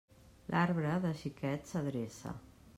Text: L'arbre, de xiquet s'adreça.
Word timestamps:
L'arbre, 0.53 0.95
de 1.05 1.13
xiquet 1.21 1.71
s'adreça. 1.73 2.37